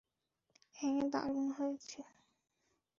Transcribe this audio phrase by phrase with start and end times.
[0.75, 1.99] হ্যাঁ, দারুণ হয়েছে!